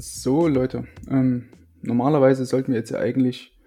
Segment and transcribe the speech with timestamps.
[0.00, 1.48] So, Leute, ähm,
[1.82, 3.58] normalerweise sollten wir jetzt ja eigentlich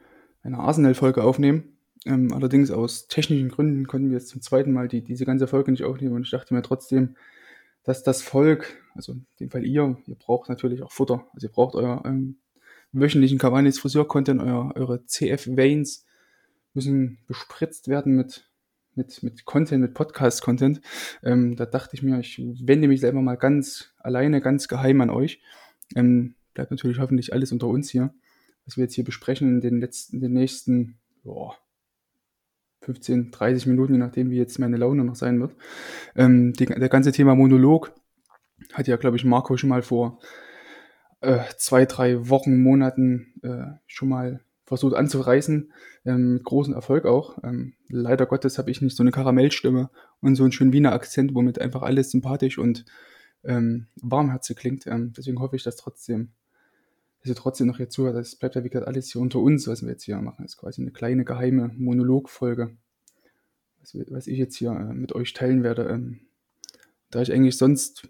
[0.43, 1.75] eine Arsenal-Folge aufnehmen.
[2.05, 5.71] Ähm, allerdings aus technischen Gründen konnten wir jetzt zum zweiten Mal die, diese ganze Folge
[5.71, 7.17] nicht aufnehmen und ich dachte mir trotzdem,
[7.83, 11.27] dass das Volk, also in dem Fall ihr, ihr braucht natürlich auch Futter.
[11.33, 12.37] Also ihr braucht euer ähm,
[12.93, 16.05] wöchentlichen Cavani's Friseur-Content, euer, eure CF-Veins
[16.73, 18.49] müssen bespritzt werden mit,
[18.95, 20.79] mit, mit Content, mit Podcast-Content.
[21.23, 25.09] Ähm, da dachte ich mir, ich wende mich selber mal ganz alleine, ganz geheim an
[25.09, 25.41] euch.
[25.95, 28.13] Ähm, bleibt natürlich hoffentlich alles unter uns hier,
[28.65, 31.55] was wir jetzt hier besprechen in den letzten, in den nächsten, boah,
[32.81, 35.55] 15, 30 Minuten, je nachdem, wie jetzt meine Laune noch sein wird.
[36.15, 37.93] Ähm, die, der ganze Thema Monolog
[38.73, 40.19] hat ja, glaube ich, Marco schon mal vor
[41.21, 45.71] äh, zwei, drei Wochen, Monaten äh, schon mal versucht anzureißen,
[46.05, 47.37] ähm, mit großem Erfolg auch.
[47.43, 49.89] Ähm, leider Gottes habe ich nicht so eine Karamellstimme
[50.21, 52.85] und so einen schönen Wiener Akzent, womit einfach alles sympathisch und
[53.43, 54.87] ähm, warmherzig klingt.
[54.87, 56.31] Ähm, deswegen hoffe ich, dass trotzdem,
[57.19, 58.15] dass ihr trotzdem noch hier zuhört.
[58.15, 60.43] Das bleibt ja wie gesagt alles hier unter uns, was wir jetzt hier machen.
[60.43, 62.75] Das ist quasi eine kleine geheime Monologfolge,
[63.79, 65.87] was, was ich jetzt hier äh, mit euch teilen werde.
[65.87, 66.21] Ähm,
[67.09, 68.07] da ich eigentlich sonst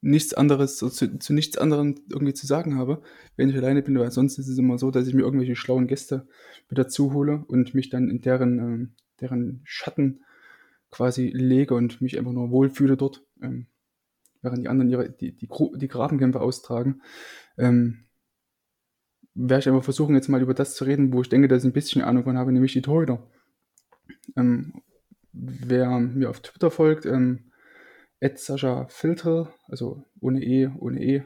[0.00, 3.00] nichts anderes, zu, zu, nichts anderem irgendwie zu sagen habe,
[3.36, 5.86] wenn ich alleine bin, weil sonst ist es immer so, dass ich mir irgendwelche schlauen
[5.86, 6.26] Gäste
[6.68, 10.24] wieder zuhole und mich dann in deren, ähm, deren Schatten
[10.90, 13.24] quasi lege und mich einfach nur wohlfühle dort.
[13.40, 13.66] Ähm,
[14.42, 17.02] während die anderen ihre, die, die, die Grabenkämpfe austragen,
[17.56, 18.04] ähm,
[19.34, 21.70] werde ich einfach versuchen, jetzt mal über das zu reden, wo ich denke, dass ich
[21.70, 23.30] ein bisschen Ahnung von habe, nämlich die Torhüter.
[24.36, 24.82] Ähm,
[25.32, 27.52] wer mir auf Twitter folgt, ähm,
[28.34, 31.22] Sascha Filter, also ohne E, ohne E,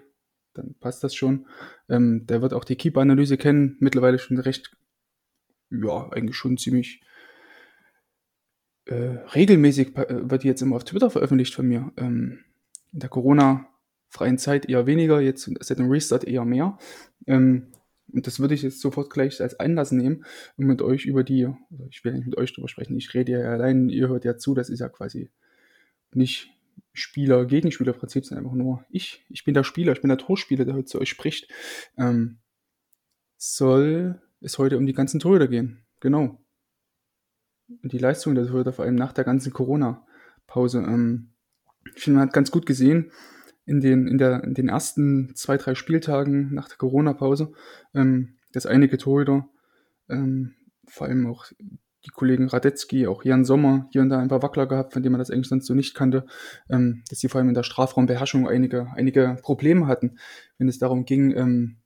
[0.52, 1.46] dann passt das schon.
[1.88, 4.76] Ähm, der wird auch die Keep-Analyse kennen, mittlerweile schon recht,
[5.70, 7.02] ja, eigentlich schon ziemlich
[8.84, 8.94] äh,
[9.34, 11.92] regelmäßig äh, wird die jetzt immer auf Twitter veröffentlicht von mir.
[11.96, 12.44] Ähm,
[12.92, 16.78] in der Corona-freien Zeit eher weniger, jetzt seit dem Restart eher mehr.
[17.26, 17.68] Ähm,
[18.12, 20.24] und das würde ich jetzt sofort gleich als Anlass nehmen,
[20.56, 23.32] um mit euch über die, also ich will nicht mit euch drüber sprechen, ich rede
[23.32, 25.30] ja allein, ihr hört ja zu, das ist ja quasi
[26.12, 26.50] nicht
[26.92, 29.24] Spieler, Gegenspieler-Prinzip, sondern einfach nur ich.
[29.30, 31.50] Ich bin der Spieler, ich bin der Torspieler, der heute zu euch spricht.
[31.96, 32.38] Ähm,
[33.38, 35.84] soll es heute um die ganzen Torhüter gehen.
[36.00, 36.38] Genau.
[37.82, 40.78] Und die Leistung der Torhüter, vor allem nach der ganzen Corona-Pause.
[40.80, 41.31] Ähm,
[41.94, 43.10] ich finde, man hat ganz gut gesehen
[43.64, 47.52] in den, in, der, in den ersten zwei, drei Spieltagen nach der Corona-Pause,
[47.94, 49.48] ähm, dass einige Torhüter,
[50.08, 50.54] ähm,
[50.86, 51.46] vor allem auch
[52.04, 55.12] die Kollegen Radetzky, auch Jan Sommer, hier und da ein paar Wackler gehabt, von denen
[55.12, 56.26] man das eigentlich sonst so nicht kannte,
[56.68, 60.18] ähm, dass sie vor allem in der Strafraumbeherrschung einige, einige Probleme hatten,
[60.58, 61.76] wenn es darum ging, ähm,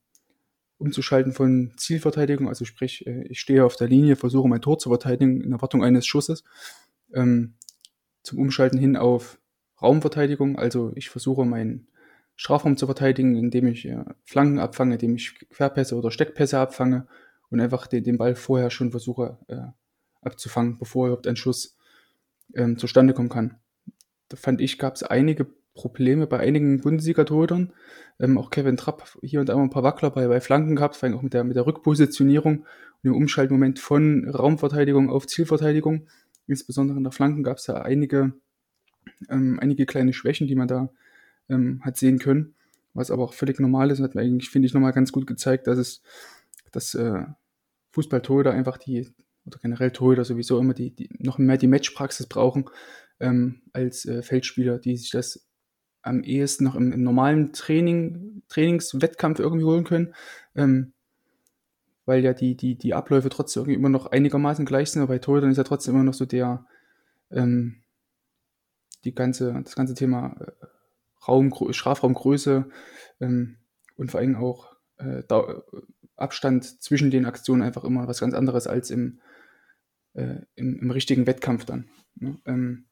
[0.79, 4.89] umzuschalten von Zielverteidigung, also sprich, äh, ich stehe auf der Linie, versuche mein Tor zu
[4.89, 6.43] verteidigen in Erwartung eines Schusses,
[7.13, 7.53] ähm,
[8.23, 9.39] zum Umschalten hin auf
[9.81, 10.57] Raumverteidigung.
[10.57, 11.87] Also ich versuche meinen
[12.35, 17.07] Strafraum zu verteidigen, indem ich äh, Flanken abfange, indem ich Querpässe oder Steckpässe abfange
[17.49, 19.57] und einfach den, den Ball vorher schon versuche äh,
[20.21, 21.77] abzufangen, bevor überhaupt ein Schuss
[22.55, 23.57] ähm, zustande kommen kann.
[24.29, 27.73] Da fand ich, gab es einige Probleme bei einigen Bundesliga-Torhütern.
[28.19, 31.07] Ähm, auch Kevin Trapp hier und da ein paar Wackler bei, bei Flanken gehabt, vor
[31.07, 36.07] allem auch mit der, mit der Rückpositionierung und dem Umschaltmoment von Raumverteidigung auf Zielverteidigung.
[36.47, 38.33] Insbesondere in der Flanken gab es da einige
[39.29, 40.89] ähm, einige kleine Schwächen, die man da
[41.49, 42.55] ähm, hat sehen können,
[42.93, 43.99] was aber auch völlig normal ist.
[43.99, 46.01] Hat mir eigentlich, finde ich, nochmal ganz gut gezeigt, dass es,
[46.71, 47.23] dass äh,
[47.91, 49.09] Fußballtorhüter einfach die,
[49.45, 52.65] oder generell Torhüter sowieso immer die, die noch mehr die Matchpraxis brauchen
[53.19, 55.47] ähm, als äh, Feldspieler, die sich das
[56.01, 60.13] am ehesten noch im, im normalen Training, Trainingswettkampf irgendwie holen können.
[60.55, 60.93] Ähm,
[62.05, 65.19] weil ja die, die, die Abläufe trotzdem irgendwie immer noch einigermaßen gleich sind, aber bei
[65.19, 66.65] Torhütern ist ja trotzdem immer noch so der,
[67.31, 67.81] ähm,
[69.07, 70.51] die ganze, das ganze Thema äh,
[71.27, 72.65] Raum, Strafraumgröße
[73.21, 73.57] ähm,
[73.95, 75.23] und vor allem auch äh,
[76.17, 79.19] Abstand zwischen den Aktionen einfach immer was ganz anderes als im,
[80.13, 81.89] äh, im, im, richtigen Wettkampf dann.
[82.15, 82.37] Ne?
[82.45, 82.85] Ähm,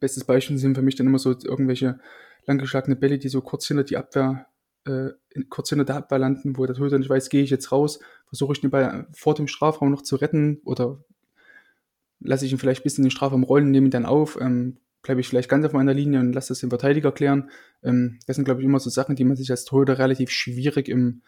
[0.00, 2.00] bestes Beispiel sind für mich dann immer so irgendwelche
[2.46, 4.46] langgeschlagene Bälle, die so kurz hinter die Abwehr,
[4.84, 5.10] äh,
[5.48, 8.52] kurz hinter der Abwehr landen, wo der Torhüter nicht weiß, gehe ich jetzt raus, versuche
[8.52, 10.98] ich den Ball vor dem Strafraum noch zu retten oder
[12.20, 14.78] lasse ich ihn vielleicht ein bisschen in den Strafraum rollen, nehme ihn dann auf, ähm,
[15.06, 17.50] bleibe ich vielleicht ganz auf meiner Linie und lasse das den Verteidiger klären.
[17.82, 20.88] Ähm, das sind, glaube ich, immer so Sachen, die man sich als Torhüter relativ schwierig
[20.88, 21.22] im,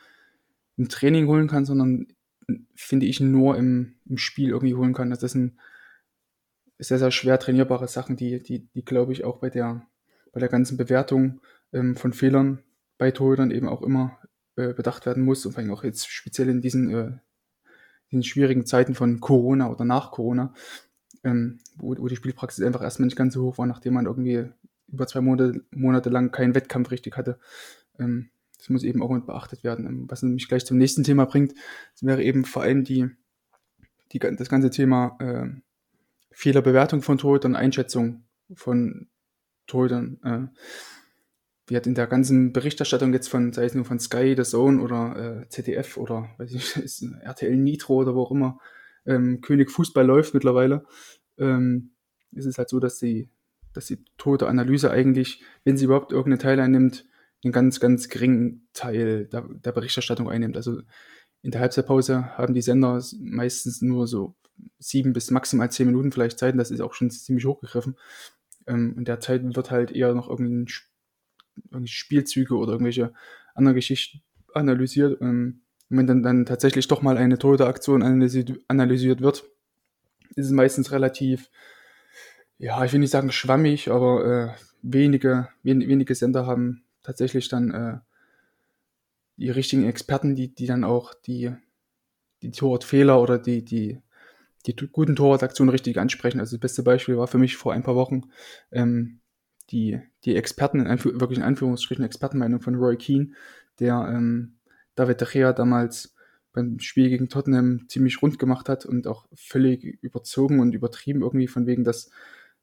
[0.77, 2.09] im Training holen kann, sondern
[2.75, 5.11] finde ich nur im, im Spiel irgendwie holen kann.
[5.11, 5.57] Das sind
[6.79, 9.87] sehr, sehr schwer trainierbare Sachen, die, die, die glaube ich, auch bei der,
[10.33, 11.41] bei der ganzen Bewertung
[11.73, 12.63] ähm, von Fehlern
[12.99, 14.19] bei Torhütern eben auch immer
[14.57, 17.13] äh, bedacht werden muss und vor allem auch jetzt speziell in diesen, äh,
[18.11, 20.53] diesen schwierigen Zeiten von Corona oder nach Corona,
[21.29, 24.47] ähm, wo, wo, die Spielpraxis einfach erstmal nicht ganz so hoch war, nachdem man irgendwie
[24.89, 27.39] über zwei Monate, Monate lang keinen Wettkampf richtig hatte.
[27.99, 29.87] Ähm, das muss eben auch mit beachtet werden.
[29.87, 31.53] Ähm, was mich gleich zum nächsten Thema bringt,
[31.93, 33.09] das wäre eben vor allem die,
[34.13, 35.49] die, das ganze Thema äh,
[36.33, 39.09] Fehlerbewertung von Torhütern, Einschätzung von
[39.67, 40.19] Torhütern.
[40.25, 40.59] Äh,
[41.67, 44.81] wir hatten in der ganzen Berichterstattung jetzt von, sei es nur von Sky, The Zone
[44.81, 48.59] oder äh, ZDF oder weiß ich, RTL Nitro oder wo auch immer,
[49.09, 50.85] ähm, König Fußball läuft mittlerweile,
[51.39, 51.93] ähm,
[52.33, 53.29] ist es halt so, dass die,
[53.73, 57.07] dass die tote Analyse eigentlich, wenn sie überhaupt irgendeinen Teil einnimmt,
[57.45, 60.57] einen ganz, ganz geringen Teil der, der Berichterstattung einnimmt.
[60.57, 60.83] Also
[61.43, 64.35] in der Halbzeitpause haben die Sender meistens nur so
[64.79, 66.53] sieben bis maximal zehn Minuten vielleicht Zeit.
[66.53, 67.97] Und das ist auch schon ziemlich hochgegriffen.
[68.67, 70.67] Ähm, in der Zeit wird halt eher noch irgendwie
[71.85, 73.13] Spielzüge oder irgendwelche
[73.55, 75.21] anderen Geschichten analysiert.
[75.21, 79.45] Ähm, und wenn dann, dann tatsächlich doch mal eine Torhüteraktion analysiert, analysiert wird,
[80.39, 81.51] ist es meistens relativ,
[82.59, 87.71] ja, ich will nicht sagen schwammig, aber äh, wenige, wen, wenige Sender haben tatsächlich dann
[87.73, 87.99] äh,
[89.37, 91.53] die richtigen Experten, die, die dann auch die,
[92.43, 94.01] die Torwartfehler oder die, die,
[94.67, 96.41] die guten Torwartaktionen richtig ansprechen.
[96.41, 98.23] Also das beste Beispiel war für mich vor ein paar Wochen
[98.71, 99.21] ähm,
[99.71, 103.33] die, die Experten, in wirklich in Anführungsstrichen Expertenmeinung von Roy Keane,
[103.81, 104.57] der ähm,
[104.95, 106.15] David De Gea damals
[106.59, 111.47] beim Spiel gegen Tottenham ziemlich rund gemacht hat und auch völlig überzogen und übertrieben irgendwie
[111.47, 112.11] von wegen, dass,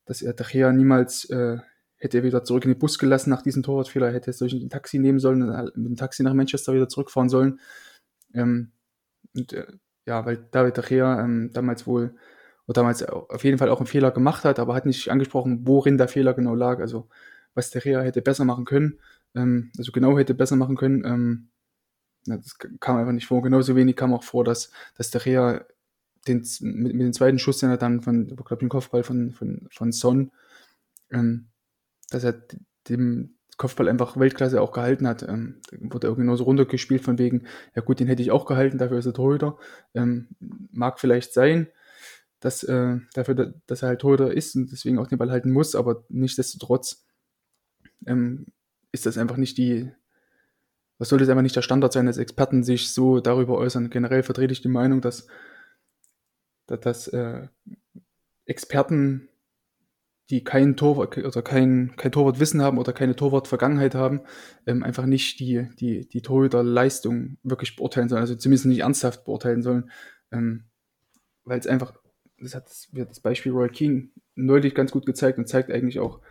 [0.05, 1.57] dass er De Gea niemals äh,
[1.97, 4.69] hätte er wieder zurück in den Bus gelassen nach diesem Torwartfehler, hätte er durch ein
[4.69, 7.59] Taxi nehmen sollen und mit dem Taxi nach Manchester wieder zurückfahren sollen.
[8.33, 8.71] Ähm,
[9.33, 9.65] und äh,
[10.05, 12.15] ja, weil David De Gea ähm, damals wohl,
[12.67, 15.97] oder damals auf jeden Fall auch einen Fehler gemacht hat, aber hat nicht angesprochen, worin
[15.97, 17.07] der Fehler genau lag, also
[17.53, 18.99] was De Gea hätte besser machen können,
[19.35, 21.49] ähm, also genau hätte besser machen können, ähm,
[22.25, 23.41] das kam einfach nicht vor.
[23.41, 25.65] Genauso wenig kam auch vor, dass, dass De Gea
[26.27, 29.31] den, mit, mit dem zweiten Schuss, den er dann von, ich glaube, den Kopfball von,
[29.31, 30.31] von, von Son,
[31.11, 31.47] ähm,
[32.09, 32.41] dass er
[32.89, 35.23] dem Kopfball einfach Weltklasse auch gehalten hat.
[35.23, 38.77] Ähm, wurde irgendwie nur so runtergespielt von wegen, ja gut, den hätte ich auch gehalten,
[38.77, 39.57] dafür ist er Torhüter.
[39.93, 40.27] Ähm,
[40.71, 41.67] mag vielleicht sein,
[42.39, 45.75] dass, äh, dafür, dass er halt Torhüter ist und deswegen auch den Ball halten muss,
[45.75, 47.05] aber nichtsdestotrotz
[48.05, 48.47] ähm,
[48.91, 49.91] ist das einfach nicht die,
[50.97, 53.89] was sollte es einfach nicht der Standard sein, dass Experten sich so darüber äußern.
[53.89, 55.27] Generell vertrete ich die Meinung, dass,
[56.67, 57.47] dass, dass äh,
[58.45, 59.29] Experten
[60.29, 64.21] die kein Torwart oder kein, kein Torwartwissen haben oder keine Torwartvergangenheit haben,
[64.65, 69.61] ähm, einfach nicht die, die, die Torhüterleistung wirklich beurteilen sollen, also zumindest nicht ernsthaft beurteilen
[69.61, 69.91] sollen,
[70.31, 70.63] ähm,
[71.43, 71.93] weil es einfach,
[72.39, 76.21] das hat das Beispiel Roy King neulich ganz gut gezeigt und zeigt eigentlich auch,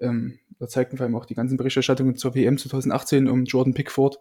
[0.00, 4.20] ähm, da zeigten vor allem auch die ganzen Berichterstattungen zur WM 2018 um Jordan Pickford,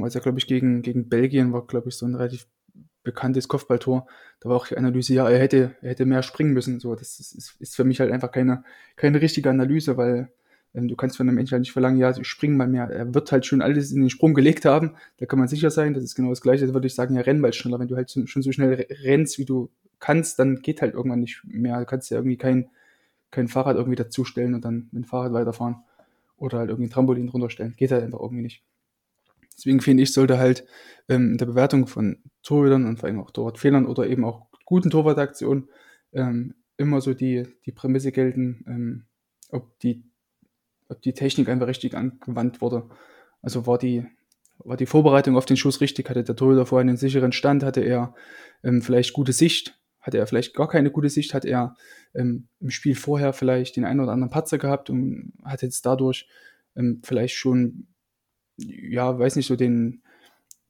[0.00, 2.46] als er, glaube ich, gegen, gegen Belgien war, glaube ich, so ein relativ
[3.02, 4.06] bekanntes Kopfballtor.
[4.40, 6.80] Da war auch die Analyse, ja, er hätte, er hätte mehr springen müssen.
[6.80, 8.64] So, das ist, ist für mich halt einfach keine,
[8.96, 10.30] keine richtige Analyse, weil
[10.74, 12.90] ähm, du kannst von einem Menschen halt nicht verlangen, ja, spring mal mehr.
[12.90, 14.96] Er wird halt schon alles in den Sprung gelegt haben.
[15.18, 15.94] Da kann man sicher sein.
[15.94, 16.66] Das ist genau das Gleiche.
[16.66, 17.78] Da würde ich sagen, ja, renn mal schneller.
[17.78, 21.42] Wenn du halt schon so schnell rennst, wie du kannst, dann geht halt irgendwann nicht
[21.44, 21.78] mehr.
[21.78, 22.68] Du kannst ja irgendwie kein,
[23.30, 25.76] kein Fahrrad irgendwie dazustellen und dann mit dem Fahrrad weiterfahren.
[26.36, 27.74] Oder halt irgendwie ein Trampolin drunter stellen.
[27.76, 28.62] Geht halt einfach irgendwie nicht.
[29.56, 30.64] Deswegen finde ich, sollte halt
[31.08, 34.90] ähm, in der Bewertung von Torhütern und vor allem auch Torwartfehlern oder eben auch guten
[34.90, 35.68] Torwartaktionen
[36.12, 39.04] ähm, immer so die, die Prämisse gelten, ähm,
[39.50, 40.04] ob, die,
[40.88, 42.88] ob die Technik einfach richtig angewandt wurde.
[43.42, 44.06] Also war die,
[44.58, 46.08] war die Vorbereitung auf den Schuss richtig?
[46.08, 47.64] Hatte der Torhüter vorher einen sicheren Stand?
[47.64, 48.14] Hatte er
[48.62, 49.78] ähm, vielleicht gute Sicht?
[50.08, 51.34] Hatte er vielleicht gar keine gute Sicht?
[51.34, 51.76] Hat er
[52.14, 56.28] ähm, im Spiel vorher vielleicht den einen oder anderen Patzer gehabt und hat jetzt dadurch
[56.74, 57.86] ähm, vielleicht schon
[58.58, 60.02] ja, weiß nicht, so den,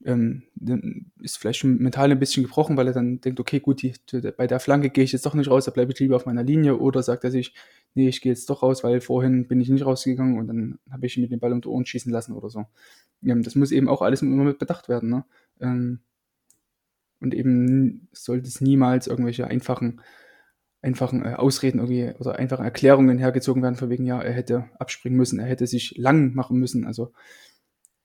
[0.05, 0.43] ähm,
[1.21, 3.93] ist vielleicht schon mental ein bisschen gebrochen, weil er dann denkt, okay, gut, die,
[4.37, 6.43] bei der Flanke gehe ich jetzt doch nicht raus, da bleibe ich lieber auf meiner
[6.43, 7.53] Linie oder sagt er sich,
[7.95, 11.05] nee, ich gehe jetzt doch raus, weil vorhin bin ich nicht rausgegangen und dann habe
[11.05, 12.65] ich mit dem Ball unter Ohren schießen lassen oder so.
[13.23, 15.09] Ähm, das muss eben auch alles immer mit bedacht werden.
[15.09, 15.25] Ne?
[15.59, 15.99] Ähm,
[17.21, 20.01] und eben sollte es niemals irgendwelche einfachen,
[20.81, 25.17] einfachen äh, Ausreden irgendwie oder einfachen Erklärungen hergezogen werden, von wegen, ja, er hätte abspringen
[25.17, 26.85] müssen, er hätte sich lang machen müssen.
[26.85, 27.11] Also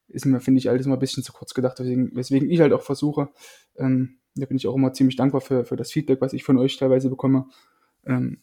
[0.08, 2.72] ist mir, finde ich, alles immer ein bisschen zu kurz gedacht, weswegen, weswegen ich halt
[2.72, 3.30] auch versuche,
[3.76, 6.58] ähm, da bin ich auch immer ziemlich dankbar für, für das Feedback, was ich von
[6.58, 7.46] euch teilweise bekomme,
[8.04, 8.42] ähm,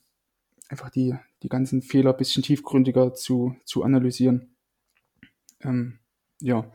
[0.69, 4.55] einfach die, die ganzen Fehler ein bisschen tiefgründiger zu, zu analysieren.
[5.59, 5.99] Ähm,
[6.39, 6.71] ja,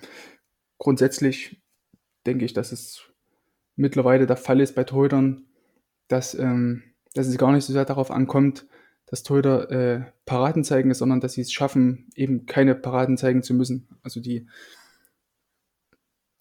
[0.78, 1.62] grundsätzlich
[2.26, 3.10] denke ich, dass es
[3.76, 5.44] mittlerweile der Fall ist bei Torhütern,
[6.08, 6.82] dass, ähm,
[7.14, 8.66] dass es gar nicht so sehr darauf ankommt,
[9.06, 13.54] dass Torhüter äh, Paraden zeigen, sondern dass sie es schaffen, eben keine Paraden zeigen zu
[13.54, 13.88] müssen.
[14.02, 14.48] Also die,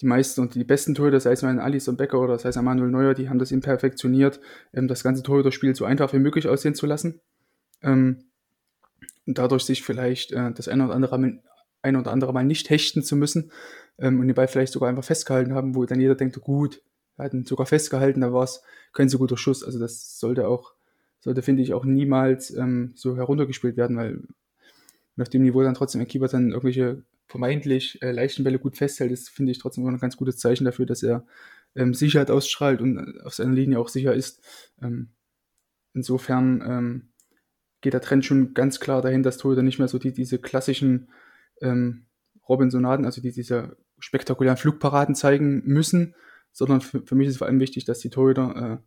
[0.02, 2.58] die meisten und die besten Torhüter, sei es mal ein Alisson Becker oder sei es
[2.58, 4.40] ein Manuel Neuer, die haben das eben perfektioniert,
[4.74, 7.22] ähm, das ganze Torhüterspiel so einfach wie möglich aussehen zu lassen.
[7.84, 8.24] Ähm,
[9.28, 11.42] und dadurch sich vielleicht äh, das eine oder andere
[11.82, 13.52] ein oder andere Mal nicht hechten zu müssen
[14.00, 16.82] ähm, und den Ball vielleicht sogar einfach festgehalten haben, wo dann jeder denkt, gut,
[17.18, 18.62] er hat ihn sogar festgehalten, da war es
[18.94, 19.64] kein so guter Schuss.
[19.64, 20.74] Also das sollte auch,
[21.20, 24.22] sollte, finde ich, auch niemals ähm, so heruntergespielt werden, weil
[25.18, 29.12] auf dem Niveau dann trotzdem ein Keeper dann irgendwelche vermeintlich äh, leichten Bälle gut festhält,
[29.12, 31.26] das finde ich trotzdem immer ein ganz gutes Zeichen dafür, dass er
[31.76, 34.42] ähm, Sicherheit ausstrahlt und auf seiner Linie auch sicher ist.
[34.82, 35.10] Ähm,
[35.94, 37.10] insofern ähm,
[37.82, 41.10] geht der Trend schon ganz klar dahin, dass Torhüter nicht mehr so die, diese klassischen
[41.62, 42.06] ähm,
[42.48, 46.14] Robinsonaden, also die, diese spektakulären Flugparaden zeigen müssen,
[46.56, 48.82] sondern für, für mich ist vor allem wichtig, dass die Torhüter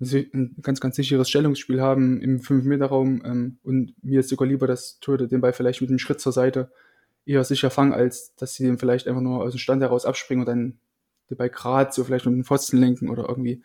[0.00, 4.66] äh, ein ganz, ganz sicheres Stellungsspiel haben im 5-Meter-Raum ähm, und mir ist sogar lieber,
[4.66, 6.72] dass Torhüter den Ball vielleicht mit einem Schritt zur Seite
[7.26, 10.42] eher sicher fangen, als dass sie den vielleicht einfach nur aus dem Stand heraus abspringen
[10.42, 10.78] und dann
[11.28, 13.62] den Ball gerade so vielleicht mit dem Pfosten lenken oder irgendwie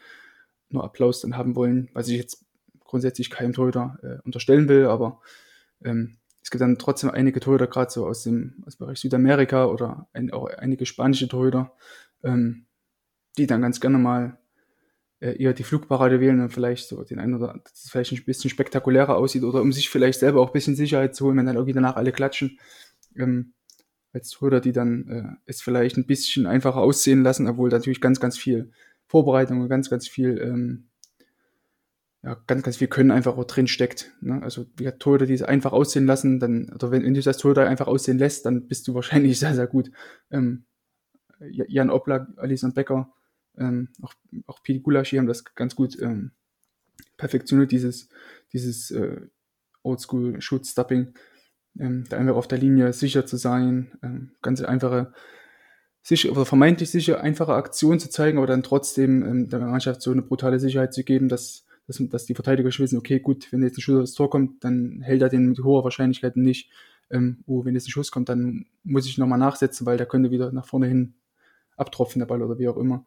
[0.69, 2.45] nur Applaus dann haben wollen, was ich jetzt
[2.83, 5.21] grundsätzlich keinem Torhüter äh, unterstellen will, aber
[5.83, 9.65] ähm, es gibt dann trotzdem einige Torhüter, gerade so aus dem, aus dem Bereich Südamerika
[9.65, 11.73] oder ein, auch einige spanische Torhüter,
[12.23, 12.65] ähm,
[13.37, 14.39] die dann ganz gerne mal
[15.19, 18.23] äh, eher die Flugparade wählen und vielleicht so den einen oder dass es vielleicht ein
[18.25, 21.45] bisschen spektakulärer aussieht oder um sich vielleicht selber auch ein bisschen Sicherheit zu holen, wenn
[21.45, 22.59] dann irgendwie danach alle klatschen.
[23.15, 23.53] Ähm,
[24.13, 28.19] als Torhüter, die dann äh, es vielleicht ein bisschen einfacher aussehen lassen, obwohl natürlich ganz,
[28.19, 28.71] ganz viel
[29.05, 30.89] Vorbereitung und ganz, ganz viel, ähm,
[32.23, 34.11] ja, ganz, ganz viel Können einfach auch drin steckt.
[34.21, 34.41] Ne?
[34.41, 37.67] Also wie Torhüter, die es einfach aussehen lassen, dann, oder wenn, wenn du das Torhüter
[37.67, 39.91] einfach aussehen lässt, dann bist du wahrscheinlich sehr, sehr gut.
[40.31, 40.65] Ähm,
[41.39, 43.13] Jan Oblak, Alison Becker,
[43.57, 44.13] ähm, auch,
[44.47, 46.31] auch Pete Gulaschi haben das ganz gut ähm,
[47.17, 48.09] perfektioniert, dieses,
[48.53, 49.21] dieses äh,
[49.83, 51.13] Oldschool Shoot Stopping,
[51.79, 55.13] ähm, da einfach auf der Linie sicher zu sein, ähm, ganz einfache,
[56.01, 60.11] sicher oder vermeintlich sicher einfache Aktionen zu zeigen, aber dann trotzdem ähm, der Mannschaft so
[60.11, 63.77] eine brutale Sicherheit zu geben, dass, dass, dass die Verteidiger wissen, okay, gut, wenn jetzt
[63.77, 66.71] ein Schuss aufs Tor kommt, dann hält er den mit hoher Wahrscheinlichkeit nicht.
[67.11, 70.31] Ähm, oh, wenn jetzt ein Schuss kommt, dann muss ich nochmal nachsetzen, weil der könnte
[70.31, 71.15] wieder nach vorne hin
[71.75, 73.05] abtropfen, der Ball oder wie auch immer.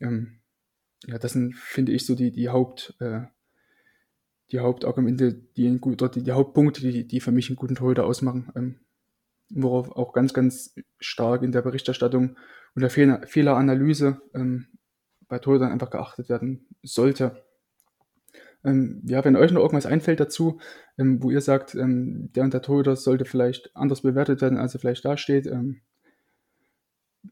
[0.00, 0.40] Ähm,
[1.06, 3.22] ja, das sind, finde ich, so die, die Haupt, äh,
[4.52, 8.50] die Hauptargumente, die, gut, die, die Hauptpunkte, die, die für mich einen guten Torhüter ausmachen,
[8.54, 8.80] ähm,
[9.48, 12.36] worauf auch ganz, ganz stark in der Berichterstattung
[12.74, 14.66] und der Fehler, Fehleranalyse ähm,
[15.28, 17.42] bei Torhütern einfach geachtet werden sollte.
[18.62, 20.60] Ähm, ja, wenn euch noch irgendwas einfällt dazu,
[20.98, 24.74] ähm, wo ihr sagt, ähm, der und der Torhüter sollte vielleicht anders bewertet werden, als
[24.74, 25.80] er vielleicht dasteht, ähm,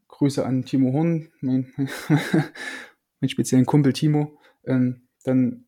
[0.09, 1.73] Grüße an Timo Horn, mein,
[3.21, 5.64] mein speziellen Kumpel Timo, ähm, dann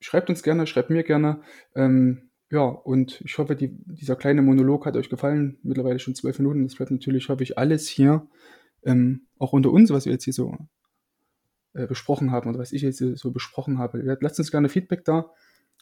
[0.00, 1.42] schreibt uns gerne, schreibt mir gerne.
[1.74, 5.58] Ähm, ja, und ich hoffe, die, dieser kleine Monolog hat euch gefallen.
[5.62, 6.64] Mittlerweile schon zwölf Minuten.
[6.64, 8.26] Das bleibt natürlich, hoffe ich, alles hier,
[8.84, 10.56] ähm, auch unter uns, was wir jetzt hier so
[11.72, 14.18] äh, besprochen haben oder was ich jetzt so besprochen habe.
[14.20, 15.30] Lasst uns gerne Feedback da.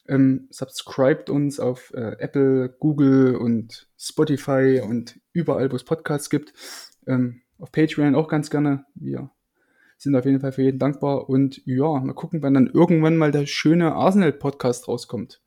[0.07, 6.53] Ähm, subscribt uns auf äh, Apple, Google und Spotify und überall, wo es Podcasts gibt.
[7.07, 8.85] Ähm, auf Patreon auch ganz gerne.
[8.95, 9.31] Wir
[9.99, 13.33] sind auf jeden Fall für jeden dankbar und ja, mal gucken, wann dann irgendwann mal
[13.33, 15.43] der schöne Arsenal-Podcast rauskommt.